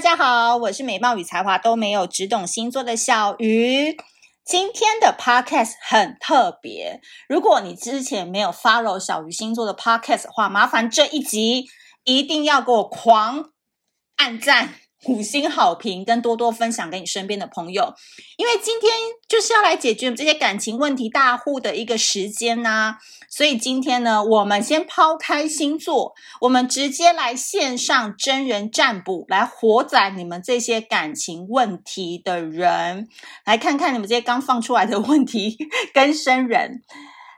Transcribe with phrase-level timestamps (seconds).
[0.00, 3.98] 大家好，我是美貌与才华都没有，只懂星座的小鱼。
[4.46, 11.66] 今天的 podcast 很特别，如果你之前没有 follow 小鱼星座的 podcast 的话，麻烦这一集
[12.04, 13.50] 一定要给我狂
[14.16, 14.76] 按赞。
[15.06, 17.94] 五星好评，跟多多分享给你身边的朋友，
[18.36, 18.92] 因为今天
[19.28, 22.98] 就是要来解决这些感情问题大户的一个时间呐、
[23.28, 26.12] 所以今天呢，我们先抛开星座，
[26.42, 33.08] 我们直接来线上真人占卜，来活载你们这些感情问题的人，
[33.46, 35.56] 来看看你们这些刚放出来的问题
[35.94, 36.82] 跟生人，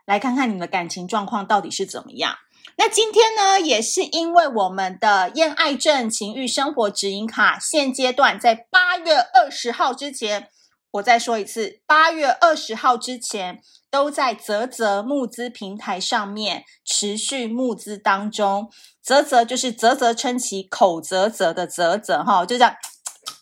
[0.04, 2.36] 来看看你们的感情状况到底是怎么样。
[2.84, 10.48] 那今天呢，也是因为我们的艳爱症情欲生活指引卡，现阶段在八月二十号之前，
[10.94, 18.68] 我再说一次，八月二十号之前都在泽泽募资平台上面持续募资当中。
[19.00, 22.74] 泽泽就是啧啧称奇，口啧啧的啧啧哈，就这样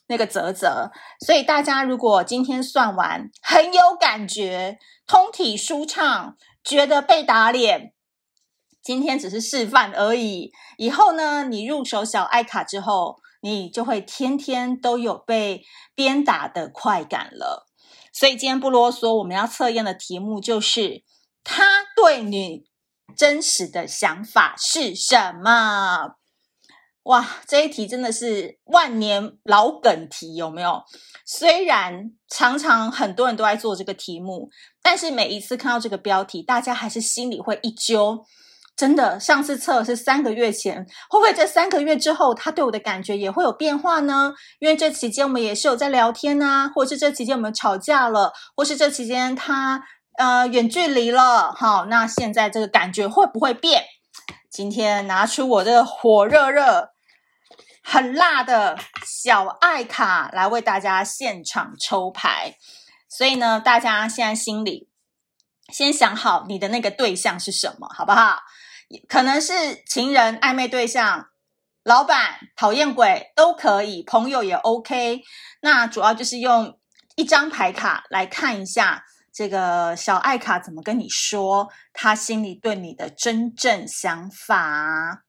[0.08, 0.90] 那个啧啧。
[1.24, 7.94] 所以大家如果今天算完很有感觉，通体舒畅，觉得被打脸。
[8.90, 15.62] 今天只是示范而已，以后呢，你入手小爱卡之后，你就会天天都有被
[15.94, 17.68] 鞭打的快感了。
[18.12, 21.04] 所以今天不啰嗦，我们要测验的题目就是：
[21.44, 21.62] 他
[21.94, 22.64] 对你
[23.16, 26.16] 真实的想法是什么？
[27.04, 30.82] 哇，这一题真的是万年老梗题，有没有？
[31.24, 34.50] 虽然常常很多人都在做这个题目，
[34.82, 38.24] 但是每一次看到这个标题，大家还是心里会一揪。
[38.80, 44.32] 真的，上次测是三个月前，会不会这三个月之后，他对我的感觉也会有变化呢？
[44.58, 49.82] 因为这期间我们也是有在聊天啊，或是这期间我们吵架了，或是这期间他
[50.16, 53.84] 呃远距离了，好，那现在这个感觉会不会变？
[54.50, 56.88] 今天拿出我这个火热热、
[57.84, 62.56] 很辣的小爱卡来为大家现场抽牌，
[63.10, 64.88] 所以呢，大家现在心里
[65.68, 68.38] 先想好你的那个对象是什么，好不好？
[69.08, 69.52] 可能是
[69.86, 71.28] 情人、暧昧对象、
[71.82, 75.22] 老板、讨厌鬼都可以，朋友也 OK。
[75.60, 76.78] 那主要就是用
[77.16, 85.22] 一张牌卡来看一下这个小爱卡怎么跟你说，他心里对你的真正想法。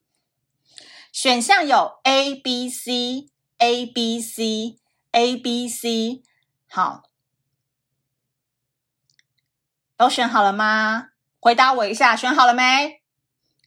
[1.12, 3.28] 选项有 A、B、C、
[3.58, 4.78] A、B、C、
[5.12, 6.22] A、B、C。
[6.68, 7.02] 好，
[9.96, 11.08] 都选好了吗？
[11.38, 13.01] 回答我一下，选好了没？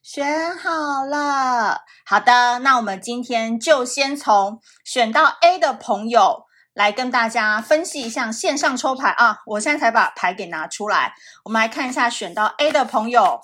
[0.06, 6.46] 选好了，好的，那我们今天就先从选到 A 的朋友
[6.76, 9.40] 来跟大家分析一下线上抽牌啊！
[9.48, 13.42] 我现在才把牌给拿出来，我们来看一下选到 A 的朋友，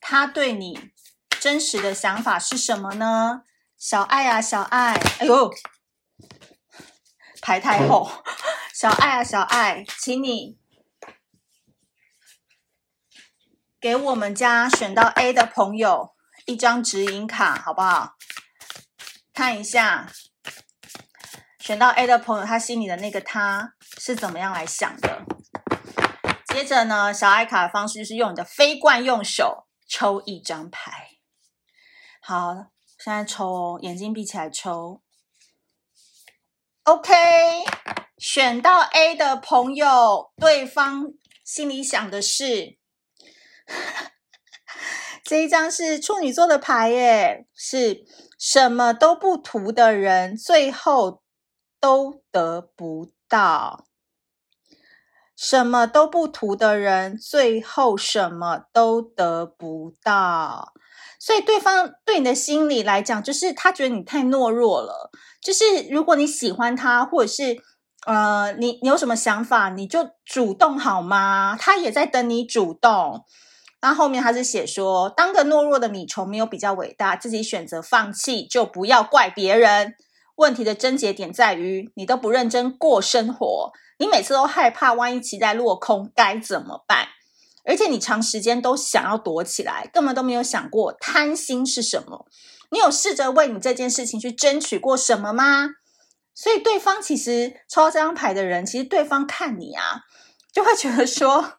[0.00, 0.90] 他对你
[1.38, 3.42] 真实的想法是什么呢？
[3.78, 5.48] 小爱啊，小爱，哎呦，
[7.40, 8.10] 牌太厚，
[8.74, 10.58] 小爱啊，小爱，请你。
[13.78, 16.14] 给我们家选到 A 的朋友
[16.46, 18.14] 一张指引卡，好不好？
[19.34, 20.10] 看一下
[21.58, 25.22] 选到 A 的朋友，他心里的那个他是怎么样来想的？
[26.48, 31.10] 接着呢，小爱卡的方式就是用你的非惯用手抽一张牌。
[32.22, 32.54] 好，
[32.98, 35.02] 现在抽哦，眼睛闭起来抽。
[36.84, 37.12] OK，
[38.16, 41.12] 选到 A 的朋友，对方
[41.44, 42.78] 心里想的是。
[45.24, 48.04] 这一张是处女座的牌耶，是
[48.38, 51.22] 什么都不图的人，最后
[51.80, 53.86] 都得不到。
[55.36, 60.72] 什么都不图的人，最后什么都得不到。
[61.18, 65.10] 所以对方对你的心理来讲，就是他觉得你太懦弱了。
[65.42, 67.60] 就是如果你喜欢他，或者是
[68.06, 71.54] 呃，你你有什么想法，你就主动好吗？
[71.60, 73.24] 他也在等你主动。
[73.80, 79.94] 那后面他是写说，当个懦弱的米虫没有比较伟大，自己选择放弃就不要怪别人。
[80.36, 87.08] 问题的症结点在于你都不认真过生活，你每次都害怕万一期待落空该怎么办？
[87.64, 92.26] 而且你长时间都想要躲起来，根本都没有想过贪心是什么。
[92.70, 95.68] 你有试着为你这件事情去争取过什么吗？
[96.34, 100.02] 所以对方其实抽到这张牌的人，其实对方看你啊，
[100.52, 101.58] 就会觉得说。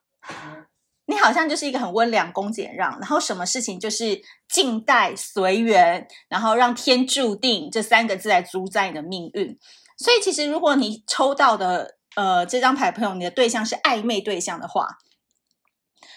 [1.28, 9.58] 好像就是一个很温良恭俭让，然后什么事情就是静待随缘，然后让天注定这三个字来主宰你的命运。
[9.98, 14.88] 所以，其实如果你抽到的呃这张牌朋友，你的对象是暧昧对象的话，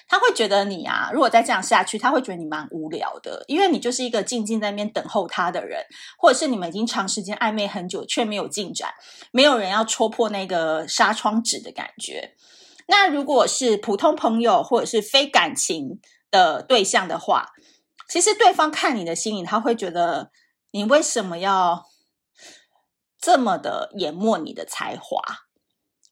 [0.06, 5.84] 他会觉得你啊，如果再这样下去，他会觉得你蛮无聊的，因为你就是一个静静在那边等候他的人，
[6.16, 8.90] 或者是你们已经长时间暧昧很久却没有进展，
[9.32, 12.36] 没有人要戳破那个纱窗纸的感觉。
[12.90, 17.52] 那如果是普通朋友或者是非感情的对象的话，
[18.08, 20.32] 其实对方看你的心里，他会觉得
[20.72, 21.86] 你为什么要
[23.20, 25.22] 这么的淹没你的才华？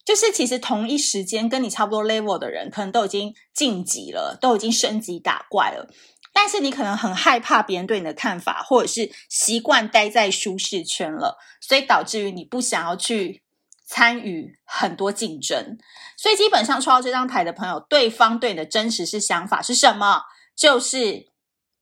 [0.05, 5.91] 就是其实同一时间跟你差不多 level 的人，可能都已经晋级了，都已经升级打怪了。
[6.33, 13.43] 但是你可能很害怕别人对你的看法，或者是习惯待在舒适圈了，所以导致于你不想要去
[13.89, 15.79] 参与很多竞争。
[16.17, 20.23] 所以基本上抽到这张牌的朋友，对方对你的真实是想法是什么？
[20.55, 21.29] 就是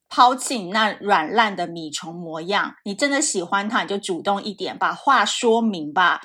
[0.08, 2.76] 抛弃你那软烂的米虫模样。
[2.85, 6.20] 你真的喜欢他，你就主动一点，把话说明吧。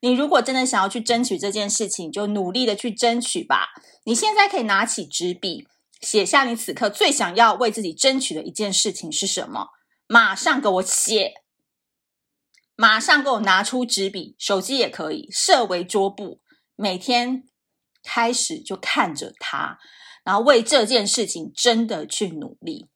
[0.00, 3.70] 你如果真的想要去争取这件事情，就努力的去争取吧。
[4.04, 5.66] 你现在可以拿起纸笔，
[6.02, 9.70] 写下你此刻最想要为自己争取的一件事情是什么？
[10.06, 11.32] 马上给我写，
[12.76, 16.40] 马上给我拿出纸笔，手机也可以设为桌布，
[16.76, 17.42] 每天
[18.04, 19.78] 开始就看着它，
[20.22, 22.88] 然后为这件事情真的去努力。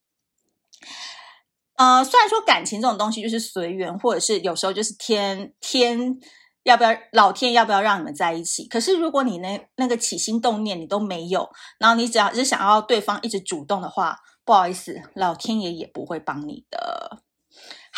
[1.76, 6.20] 呃，虽然说感情这种东西就是随缘，或者是有时候就是天天。
[6.62, 8.68] 要不要老天要不要让你们在一起？
[8.68, 11.48] 可是如果你那那个起心动念你都没有，
[11.78, 17.22] 然后你只要是想要对方一直主动的话，不好意思，老天爷也不会帮你的。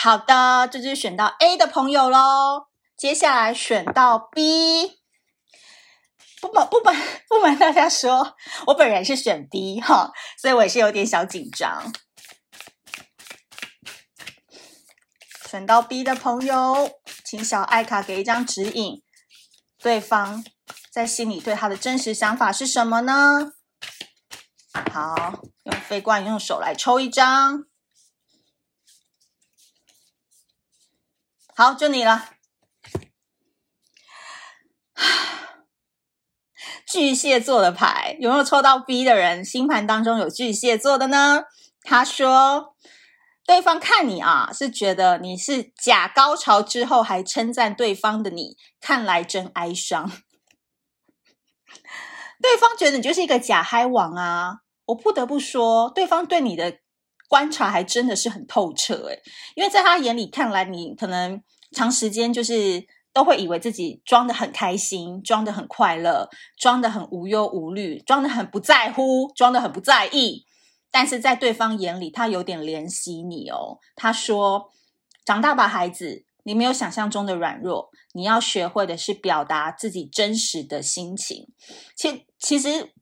[0.02, 2.66] 好的，这就是选到 A 的朋友喽。
[2.96, 4.99] 接下来选到 B，
[6.40, 11.93] 不瞒不瞒不瞒大家说，我本人是选 B 哈，所以我也是有点小紧张。
[15.49, 19.04] 选到 B 的朋友，请小爱卡给一张指引，
[19.78, 20.44] 对方
[20.90, 23.52] 在心里对他的真实想法是什么呢？
[24.93, 27.66] 好，用飞罐用手来抽一张。
[31.54, 32.31] 好，就你了。
[36.87, 39.44] 巨蟹座的牌，有没有抽到 B 的人？
[39.44, 41.44] 星盘当中有巨蟹座的呢？
[41.82, 42.76] 他说。
[43.44, 50.08] 对方看你啊，是觉得你是假高潮之后还称赞对方的你，看来真哀伤。
[52.40, 54.58] 对方觉得你就是一个假嗨王啊！
[54.84, 56.78] 我不得不说，对方对你的
[57.32, 59.23] 观察还真的是很透彻诶，
[59.55, 70.44] 因为在他眼里看来，你可能长时间就是都会以为自己装得很开心，装得很快乐，装得很无忧无虑，装得很不在乎，装得很不在意。
[70.90, 73.78] 但是在对方眼里，他有点怜惜你哦。
[73.96, 74.70] 他说
[75.25, 77.88] ：“长大吧，孩子，你没有想象中的软弱。
[78.12, 81.49] 你要学会的是表达自己真实的心情。
[81.96, 82.93] 其其实，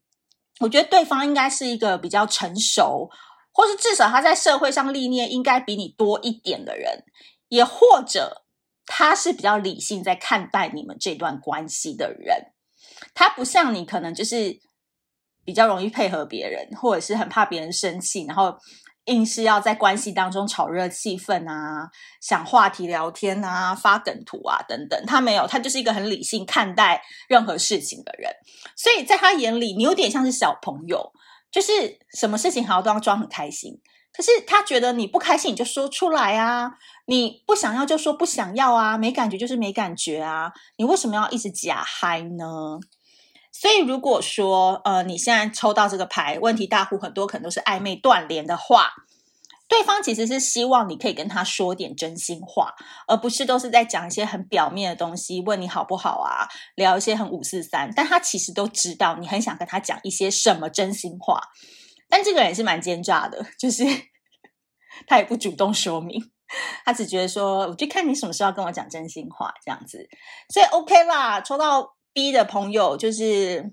[0.61, 3.11] 我觉得对方应该是一个比较成熟，
[3.53, 7.05] 或是至少他在社会上历练应该比你多一点的人，
[7.49, 8.45] 也或者
[8.87, 12.53] 他是比较理性在看待你们这段关系的人。
[13.15, 14.61] 他不像你，可能就是。”
[15.43, 18.55] 比较容易配合别人，或者是很怕别人生气，然后
[19.07, 21.89] 硬是要在关系当中炒热气氛啊，
[22.21, 25.03] 想话题聊天啊，发梗图啊等等。
[25.07, 28.31] 他没有，他就是一个很理性看待任何事情的人。
[28.77, 31.11] 所以在他眼里，你有点像是小朋友，
[31.51, 33.81] 就是什么事情好像都要装很开心。
[34.13, 36.73] 可是他觉得你不开心，你就说出来啊，
[37.07, 42.81] 你不想要就说不想要啊，没感觉就是没感觉啊，你为什么要一直假嗨呢？
[43.53, 48.91] 所以，如果说呃，你现在抽到这个牌，问题大户很多，可能都是暧昧断联的话，
[49.71, 52.75] 对方其实是希望你可以跟他说点真心话，
[53.07, 57.91] 而不是都是在讲一些很表面的东西，问你好不好啊，聊一些很五四三。
[57.95, 61.41] 但他其实都知道你很想跟他讲一些什么真心话，
[62.09, 63.85] 但这个人是蛮奸诈的，就是
[65.07, 66.21] 他也不主动说明，
[66.85, 70.09] 他只觉得说，我就看你什么时候要跟我讲真心话这样子，
[70.53, 71.97] 所以 OK 啦，抽到。
[72.13, 73.73] B 的朋友就是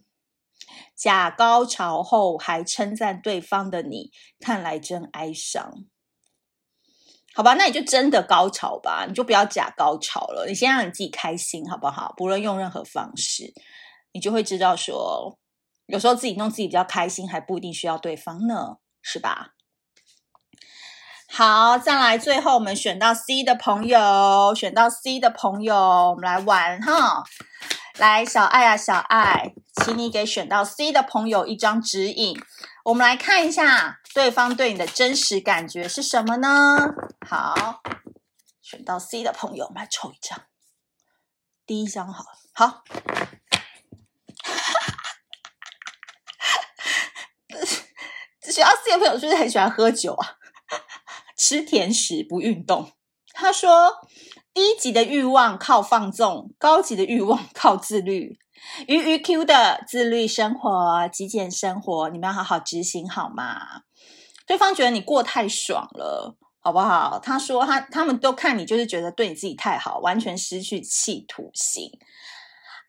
[0.95, 5.71] 假高潮后还称赞对方的你，看来真哀伤。
[7.33, 10.47] 好吧，那你就真的高潮吧，你就不要假高潮了。
[10.47, 12.13] 你先让你自己开心，好不好？
[12.17, 13.53] 不论用任何方式，
[14.11, 15.37] 你就会知道说，
[15.85, 19.49] 有时候自己弄自己比较开心，还不一定需要对方呢，是吧？
[21.29, 27.23] 好，再来，最后我们选到 C 的朋友，选到 C 的朋友，我们来玩哈。
[27.99, 32.39] 来，小爱啊，小爱，请你给选到 C 的朋友一张指引。
[32.85, 36.77] 我们来看一下对方对你的真实感觉是什么呢？
[37.27, 37.81] 好，
[38.61, 40.41] 选到 C 的朋友，我们来抽一张，
[41.65, 42.29] 第一张好了。
[42.53, 42.83] 好，
[48.41, 50.37] 学校四的朋友是不是很喜欢喝酒啊？
[51.37, 52.93] 吃甜食不运动。
[53.33, 54.06] 他说，
[54.57, 58.39] 低级的欲望靠放纵，高级的欲望靠自律。
[58.87, 63.83] 鱼鱼 Q 的自律生活、极简生活，你们要好好执行好吗？
[64.47, 67.19] 对方觉得你过太爽了，好不好？
[67.19, 71.91] 他说他他们都看你就是觉得对你自己太好，完全失去企图心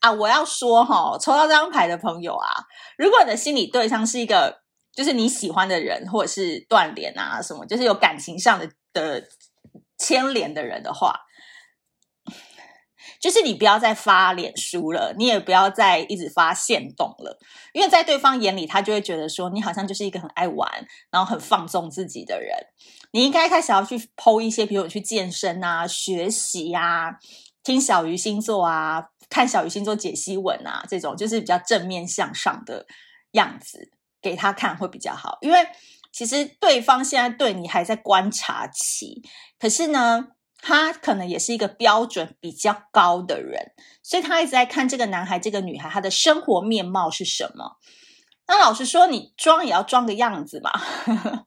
[0.01, 0.11] 啊！
[0.11, 2.49] 我要说哈，抽到这张牌的朋友啊，
[2.97, 4.63] 如果你的心理对象是一个
[4.95, 9.29] 就是你喜欢的人，或者是断联啊什么，就是有感情上的的。
[10.01, 11.13] 牵连的人的话，
[13.21, 17.39] 就是你不要再发脸书了，你也不要再一直发现动了，
[17.73, 20.71] 因为在对方眼里，他就会觉得说你好像就是一个很爱玩，
[21.11, 22.57] 然后很放纵自己的人。
[23.13, 27.17] 你应该开始要去剖一些，比如去健身啊、学习啊、
[27.63, 32.87] 听小鱼星座啊、看小鱼星座解析文啊，这种就是比较正面向上的
[33.33, 35.67] 样子给他看会比较好，因为。
[36.11, 39.23] 其实对方现在对你还在观察期，
[39.59, 40.29] 可是呢，
[40.61, 43.73] 他可能也是一个标准比较高的人，
[44.03, 47.77] 所以他一直在看这个男孩、这个女孩他的生活面貌是什么。
[48.47, 50.71] 那老实说，你装也要装个样子嘛，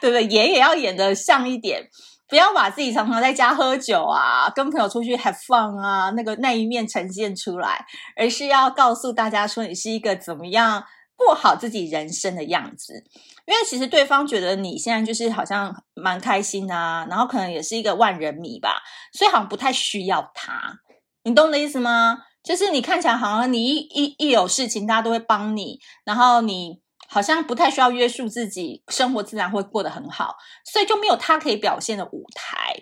[0.00, 0.24] 对不对？
[0.24, 1.88] 演也要演得像一点，
[2.28, 7.84] 不要把自己常常在家喝酒啊，跟朋友出去 have fun 啊，那个那一面呈现出来，
[8.16, 10.84] 而是要告诉大家说你是一个怎么样。
[11.14, 13.04] 过好自己人生的样子，
[13.52, 18.80] 因为其实对方觉得你现在就是好像蛮开心啊，然后可能也是一个万人迷吧，
[19.12, 20.78] 所以好像不太需要他，
[21.24, 22.22] 你懂我的意思吗？
[22.42, 32.74] 就是你看起来好像你一一一有事情，大家都会帮你，然后你好像不太需要约束自己，生活自然会过得很好，所以就没有他可以表现的舞台。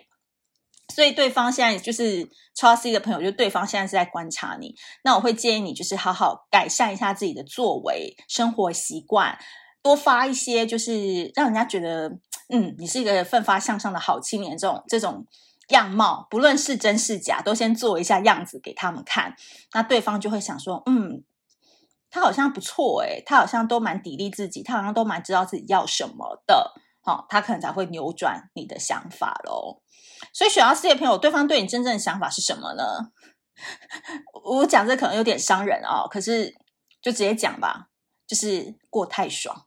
[0.95, 4.73] 所以对方现在就是超 C 的朋友，就对方现在是在观察你。
[5.03, 9.37] 那我会建议你，就是好好改善一下自己的作为、生活习惯，
[9.81, 12.09] 多发一些，就是让人家觉得，
[12.49, 14.57] 嗯，你是一个奋发向上的好青年。
[14.57, 15.25] 这种这种
[15.69, 19.35] 样貌，不论是真是假，都先做一下样子给他们看。
[19.73, 21.23] 那对方就会想说，嗯，
[22.09, 26.73] 他好像不错诶，他好像都蛮砥砺自己，他好像都蛮知道自己要什么的。
[27.03, 29.81] 好，他可能才会扭转你的想法喽。
[30.33, 32.83] 所以选到四的朋友，对方对你真正的想法是什么呢？
[34.43, 36.53] 我讲这可能有点伤人哦，可是
[37.01, 37.87] 就直接讲吧，
[38.31, 39.65] 就是过太爽。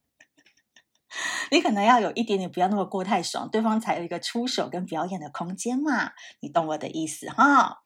[1.50, 6.10] 你可能要有一点点，不要那么过太爽，对方才有一个出手跟表演的空间嘛。
[6.40, 7.78] 你懂我的意思哈？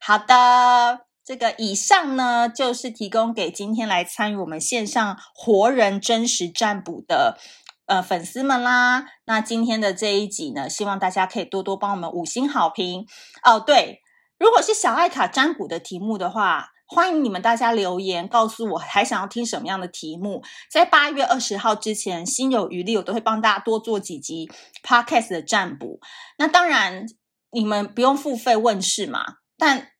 [0.00, 7.38] 好的，这个以上呢，就是提供给今天来参与我们线上活人真实占卜的。
[7.86, 13.06] 呃，粉丝们啦，那今天的这一集呢，希望大家可以多多帮我们五星好评
[13.44, 13.60] 哦。
[13.60, 14.02] 对，
[14.36, 20.42] 如果是小爱卡占卜的题目的话，欢迎你们大家留言告诉我，还想要听什么样的题目。
[20.70, 24.50] 在八月二十号之前，心有余力，我都会帮大家多做几集
[24.82, 26.00] Podcast 的占卜。
[26.38, 27.04] 那当然，
[27.50, 29.22] 你们不用付费问事嘛，
[29.58, 29.90] 但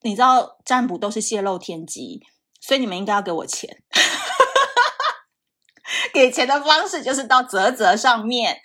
[0.00, 2.22] 你知道占卜都是泄露天机，
[2.62, 3.82] 所以你们应该要给我钱。
[6.14, 8.62] 给钱的方式就是到泽泽上面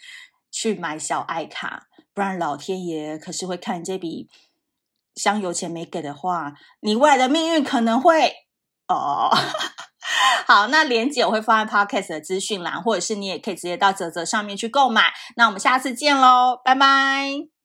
[0.49, 4.29] 去买小爱卡，不然老天爷可是会看这笔
[5.17, 8.31] 香油钱没给的话，你未来的命运可能会
[8.87, 9.29] 哦。
[10.47, 15.11] 好，那链接我会放在 Podcast 的资讯栏，或者是你也可以直接到泽泽上面去购买。
[15.35, 17.56] 那我们下次见喽，拜拜。